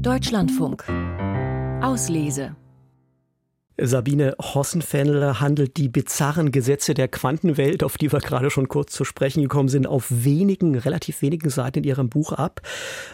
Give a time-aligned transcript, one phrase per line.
[0.00, 0.84] Deutschlandfunk.
[1.82, 2.56] Auslese.
[3.82, 9.04] Sabine Hossenfennel handelt die bizarren Gesetze der Quantenwelt, auf die wir gerade schon kurz zu
[9.04, 12.60] sprechen gekommen sind, auf wenigen, relativ wenigen Seiten in ihrem Buch ab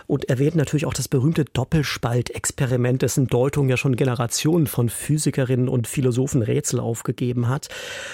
[0.06, 5.86] und erwähnt natürlich auch das berühmte Doppelspaltexperiment, dessen Deutung ja schon Generationen von Physikerinnen und
[5.86, 7.68] Philosophen Rätsel aufgegeben hat.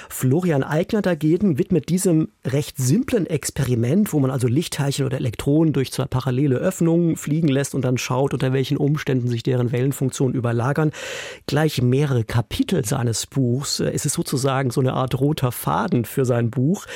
[0.09, 5.93] Florian Eigner dagegen widmet diesem recht simplen Experiment, wo man also Lichtteilchen oder Elektronen durch
[5.93, 10.93] zwei parallele Öffnungen fliegen lässt und dann schaut, unter welchen Umständen sich deren Wellenfunktionen überlagern,
[11.47, 13.79] gleich mehrere Kapitel Kapitel seines Buchs.
[13.79, 16.87] Es ist sozusagen so eine Art roter Faden für sein Buch.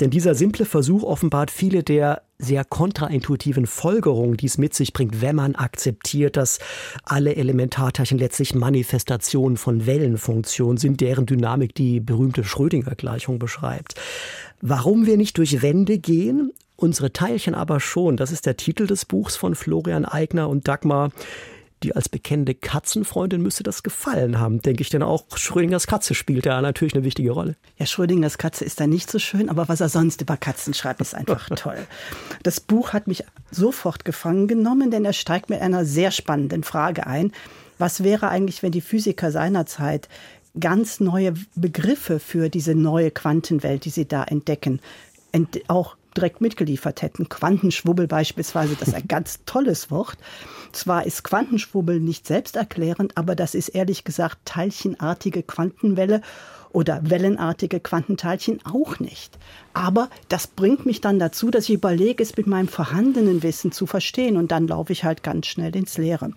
[0.00, 5.22] Denn dieser simple Versuch offenbart viele der sehr kontraintuitiven Folgerungen, die es mit sich bringt,
[5.22, 6.58] wenn man akzeptiert, dass
[7.04, 13.94] alle Elementarteilchen letztlich Manifestationen von Wellenfunktionen sind, deren Dynamik die berühmte Schrödinger-Gleichung beschreibt.
[14.60, 19.04] Warum wir nicht durch Wände gehen, unsere Teilchen aber schon, das ist der Titel des
[19.04, 21.12] Buchs von Florian Eigner und Dagmar
[21.86, 25.24] die als bekennende Katzenfreundin müsste das gefallen haben, denke ich denn auch.
[25.36, 27.54] Schrödingers Katze spielt da natürlich eine wichtige Rolle.
[27.78, 31.00] Ja, Schrödingers Katze ist da nicht so schön, aber was er sonst über Katzen schreibt,
[31.00, 31.78] ist einfach toll.
[32.42, 37.06] Das Buch hat mich sofort gefangen genommen, denn er steigt mit einer sehr spannenden Frage
[37.06, 37.30] ein.
[37.78, 40.08] Was wäre eigentlich, wenn die Physiker seinerzeit
[40.58, 44.80] ganz neue Begriffe für diese neue Quantenwelt, die sie da entdecken,
[45.30, 47.28] ent auch direkt mitgeliefert hätten.
[47.28, 50.18] Quantenschwubbel beispielsweise, das ist ein ganz tolles Wort.
[50.72, 56.20] Zwar ist Quantenschwubbel nicht selbsterklärend, aber das ist ehrlich gesagt teilchenartige Quantenwelle
[56.76, 59.38] oder wellenartige Quantenteilchen auch nicht.
[59.72, 63.86] Aber das bringt mich dann dazu, dass ich überlege, es mit meinem vorhandenen Wissen zu
[63.86, 66.32] verstehen und dann laufe ich halt ganz schnell ins Leere.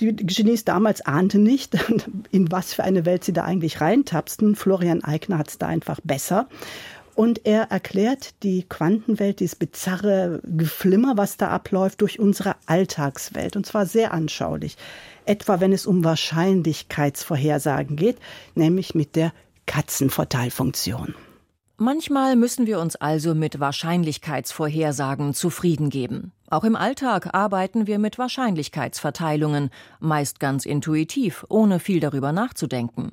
[0.00, 1.76] Die Genies damals ahnten nicht,
[2.30, 4.56] in was für eine Welt sie da eigentlich reintapsten.
[4.56, 6.48] Florian Eigner hat es da einfach besser.
[7.20, 13.56] Und er erklärt die Quantenwelt, dieses bizarre Geflimmer, was da abläuft, durch unsere Alltagswelt.
[13.56, 14.78] Und zwar sehr anschaulich.
[15.26, 18.16] Etwa wenn es um Wahrscheinlichkeitsvorhersagen geht,
[18.54, 19.34] nämlich mit der
[19.66, 21.14] Katzenvorteilfunktion.
[21.76, 26.32] Manchmal müssen wir uns also mit Wahrscheinlichkeitsvorhersagen zufrieden geben.
[26.48, 33.12] Auch im Alltag arbeiten wir mit Wahrscheinlichkeitsverteilungen, meist ganz intuitiv, ohne viel darüber nachzudenken.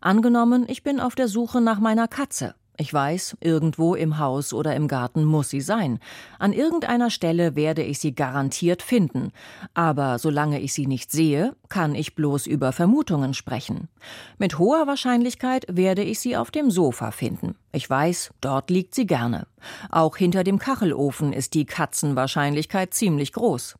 [0.00, 2.54] Angenommen, ich bin auf der Suche nach meiner Katze.
[2.80, 5.98] Ich weiß, irgendwo im Haus oder im Garten muss sie sein.
[6.38, 9.32] An irgendeiner Stelle werde ich sie garantiert finden.
[9.74, 13.90] Aber solange ich sie nicht sehe, kann ich bloß über Vermutungen sprechen.
[14.38, 17.54] Mit hoher Wahrscheinlichkeit werde ich sie auf dem Sofa finden.
[17.70, 19.46] Ich weiß, dort liegt sie gerne.
[19.90, 23.76] Auch hinter dem Kachelofen ist die Katzenwahrscheinlichkeit ziemlich groß.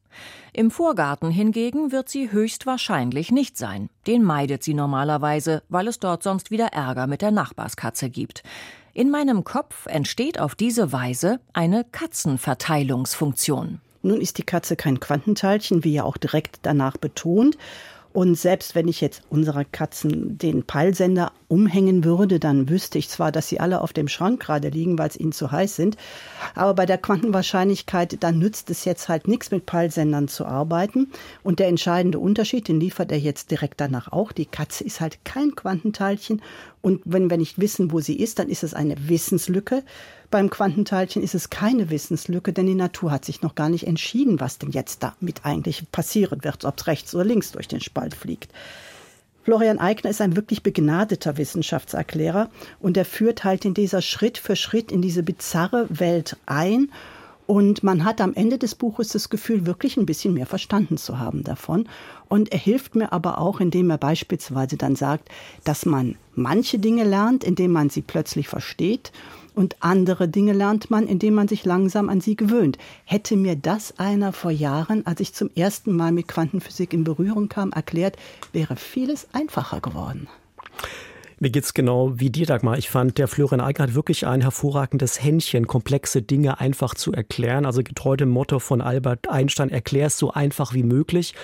[0.52, 3.88] Im Vorgarten hingegen wird sie höchstwahrscheinlich nicht sein.
[4.06, 8.42] Den meidet sie normalerweise, weil es dort sonst wieder Ärger mit der Nachbarskatze gibt.
[8.92, 13.80] In meinem Kopf entsteht auf diese Weise eine Katzenverteilungsfunktion.
[14.02, 17.56] Nun ist die Katze kein Quantenteilchen, wie ja auch direkt danach betont.
[18.12, 23.30] Und selbst wenn ich jetzt unserer Katzen den Peilsender umhängen würde, dann wüsste ich zwar,
[23.30, 25.96] dass sie alle auf dem Schrank gerade liegen, weil es ihnen zu heiß sind.
[26.54, 31.12] Aber bei der Quantenwahrscheinlichkeit, dann nützt es jetzt halt nichts mit Peilsendern zu arbeiten.
[31.44, 34.32] Und der entscheidende Unterschied, den liefert er jetzt direkt danach auch.
[34.32, 36.42] Die Katze ist halt kein Quantenteilchen.
[36.82, 39.84] Und wenn wir nicht wissen, wo sie ist, dann ist es eine Wissenslücke.
[40.30, 44.38] Beim Quantenteilchen ist es keine Wissenslücke, denn die Natur hat sich noch gar nicht entschieden,
[44.38, 48.14] was denn jetzt damit eigentlich passieren wird, ob es rechts oder links durch den Spalt
[48.14, 48.52] fliegt.
[49.42, 52.48] Florian Eigner ist ein wirklich begnadeter Wissenschaftserklärer
[52.78, 56.92] und er führt halt in dieser Schritt für Schritt in diese bizarre Welt ein
[57.50, 61.18] und man hat am Ende des Buches das Gefühl, wirklich ein bisschen mehr verstanden zu
[61.18, 61.88] haben davon.
[62.28, 65.28] Und er hilft mir aber auch, indem er beispielsweise dann sagt,
[65.64, 69.10] dass man manche Dinge lernt, indem man sie plötzlich versteht
[69.60, 72.78] und andere Dinge lernt man, indem man sich langsam an sie gewöhnt.
[73.04, 77.50] Hätte mir das einer vor Jahren, als ich zum ersten Mal mit Quantenphysik in Berührung
[77.50, 78.16] kam, erklärt,
[78.54, 80.28] wäre vieles einfacher geworden.
[81.40, 82.78] Mir geht's genau wie dir, Dagmar.
[82.78, 87.66] Ich fand, der Florian Eigner hat wirklich ein hervorragendes Händchen, komplexe Dinge einfach zu erklären.
[87.66, 91.34] Also getreu dem Motto von Albert Einstein, erklär es so einfach wie möglich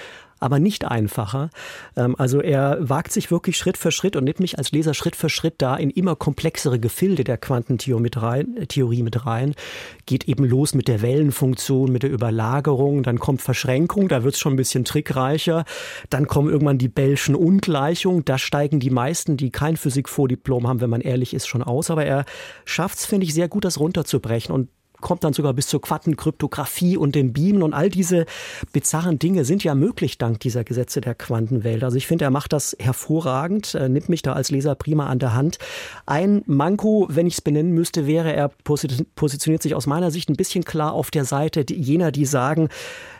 [0.40, 1.50] aber nicht einfacher.
[1.96, 5.16] Ähm, also er wagt sich wirklich Schritt für Schritt und nimmt mich als Leser Schritt
[5.16, 8.02] für Schritt da in immer komplexere Gefilde der Quantentheorie
[9.02, 9.54] mit rein, äh.
[10.06, 14.40] Geht eben los mit der Wellenfunktion, mit der Überlagerung, dann kommt Verschränkung, da wird es
[14.40, 15.64] schon ein bisschen trickreicher.
[16.10, 20.90] Dann kommen irgendwann die Bellschen Ungleichungen, da steigen die meisten, die kein Physik-Vordiplom haben, wenn
[20.90, 21.90] man ehrlich ist, schon aus.
[21.90, 22.24] Aber er
[22.64, 24.54] schafft es, finde ich, sehr gut, das runterzubrechen.
[24.54, 24.68] Und
[25.00, 28.26] kommt dann sogar bis zur Quantenkryptographie und dem Beamen und all diese
[28.72, 31.84] bizarren Dinge sind ja möglich dank dieser Gesetze der Quantenwelt.
[31.84, 35.18] Also ich finde, er macht das hervorragend, äh, nimmt mich da als Leser prima an
[35.18, 35.58] der Hand.
[36.06, 40.36] Ein Manko, wenn ich es benennen müsste, wäre, er positioniert sich aus meiner Sicht ein
[40.36, 42.68] bisschen klar auf der Seite jener, die sagen,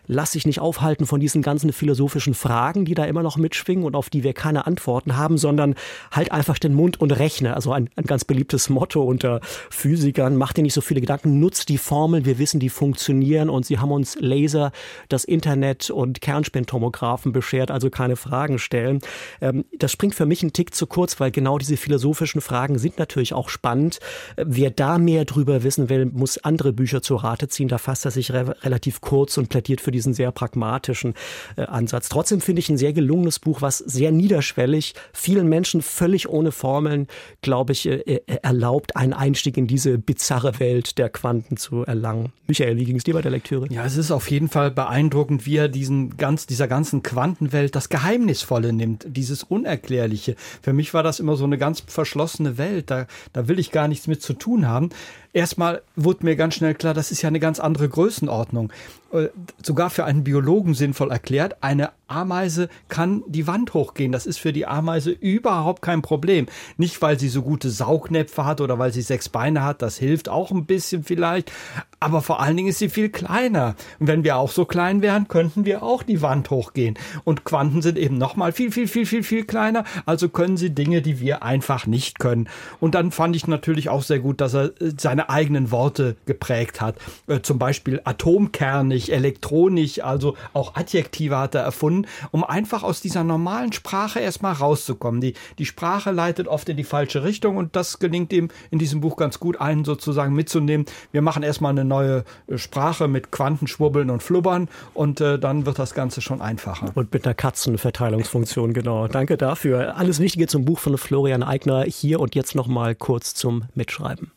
[0.06, 3.94] lass dich nicht aufhalten von diesen ganzen philosophischen Fragen, die da immer noch mitschwingen und
[3.94, 5.74] auf die wir keine Antworten haben, sondern
[6.10, 7.54] halt einfach den Mund und rechne.
[7.54, 10.36] Also ein, ein ganz beliebtes Motto unter Physikern.
[10.36, 13.78] Mach dir nicht so viele Gedanken, nutz die Formeln, wir wissen, die funktionieren und sie
[13.78, 14.72] haben uns Laser,
[15.08, 19.00] das Internet und Kernspintomographen beschert, also keine Fragen stellen.
[19.40, 22.98] Ähm, das springt für mich einen Tick zu kurz, weil genau diese philosophischen Fragen sind
[22.98, 24.00] natürlich auch spannend.
[24.36, 27.68] Wer da mehr drüber wissen will, muss andere Bücher zu Rate ziehen.
[27.68, 31.14] Da fasst er sich re relativ kurz und plädiert für diesen sehr pragmatischen
[31.56, 32.08] äh, Ansatz.
[32.08, 37.06] Trotzdem finde ich ein sehr gelungenes Buch, was sehr niederschwellig vielen Menschen völlig ohne Formeln,
[37.40, 42.32] glaube ich, äh, äh, erlaubt, einen Einstieg in diese bizarre Welt der Quanten zu erlangen.
[42.46, 43.66] Michael, wie ging es dir bei der Lektüre?
[43.70, 47.88] Ja, es ist auf jeden Fall beeindruckend, wie er diesen ganz, dieser ganzen Quantenwelt das
[47.88, 50.36] Geheimnisvolle nimmt, dieses Unerklärliche.
[50.62, 52.90] Für mich war das immer so eine ganz verschlossene Welt.
[52.90, 54.90] Da, da will ich gar nichts mit zu tun haben
[55.36, 58.72] erstmal wurde mir ganz schnell klar, das ist ja eine ganz andere Größenordnung.
[59.12, 59.28] Äh,
[59.62, 64.12] sogar für einen Biologen sinnvoll erklärt, eine Ameise kann die Wand hochgehen.
[64.12, 66.46] Das ist für die Ameise überhaupt kein Problem.
[66.76, 70.28] Nicht, weil sie so gute Saugnäpfe hat oder weil sie sechs Beine hat, das hilft
[70.28, 71.50] auch ein bisschen vielleicht,
[71.98, 73.74] aber vor allen Dingen ist sie viel kleiner.
[73.98, 76.98] Und wenn wir auch so klein wären, könnten wir auch die Wand hochgehen.
[77.24, 81.02] Und Quanten sind eben nochmal viel, viel, viel, viel, viel kleiner, also können sie Dinge,
[81.02, 82.48] die wir einfach nicht können.
[82.80, 86.80] Und dann fand ich natürlich auch sehr gut, dass er äh, seine eigenen Worte geprägt
[86.80, 86.96] hat.
[87.26, 91.95] Äh, zum Beispiel atomkernig, elektronisch, also auch Adjektive hat er erfunden,
[92.32, 95.20] um einfach aus dieser normalen Sprache erstmal rauszukommen.
[95.20, 99.00] Die, die Sprache leitet oft in die falsche Richtung und das gelingt ihm in diesem
[99.00, 100.86] Buch ganz gut, einen sozusagen mitzunehmen.
[101.12, 105.78] Wir machen erstmal eine neue äh, Sprache mit Quantenschwubbeln und Flubbern und äh, dann wird
[105.78, 106.90] das Ganze schon einfacher.
[106.94, 109.08] Und mit einer Katzenverteilungsfunktion, genau.
[109.08, 109.96] Danke dafür.
[109.96, 114.32] Alles Wichtige zum Buch von Florian Eigner hier und jetzt noch mal kurz zum Mitschreiben.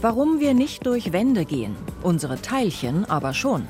[0.00, 1.74] Warum wir nicht durch Wände gehen,
[2.08, 3.68] unsere Teilchen aber schon.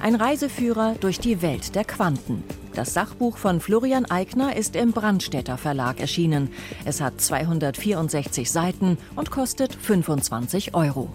[0.00, 2.44] Ein Reiseführer durch die Welt der Quanten.
[2.72, 6.50] Das Sachbuch von Florian Eigner ist im Brandstätter Verlag erschienen.
[6.84, 11.10] Es hat 264 Seiten und kostet 25 Euro.